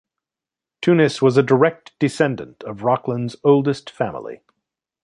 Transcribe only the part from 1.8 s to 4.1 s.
descendant of Rockland's oldest